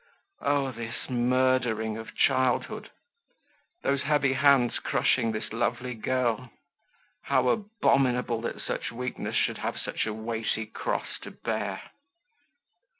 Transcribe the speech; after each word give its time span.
Oh! 0.41 0.71
this 0.71 1.11
murdering 1.11 1.95
of 1.95 2.15
childhood; 2.15 2.89
those 3.83 4.01
heavy 4.01 4.33
hands 4.33 4.79
crushing 4.79 5.31
this 5.31 5.53
lovely 5.53 5.93
girl; 5.93 6.49
how 7.25 7.49
abominable 7.49 8.41
that 8.41 8.61
such 8.61 8.91
weakness 8.91 9.35
should 9.35 9.59
have 9.59 9.77
such 9.79 10.07
a 10.07 10.13
weighty 10.15 10.65
cross 10.65 11.19
to 11.21 11.29
bear! 11.29 11.83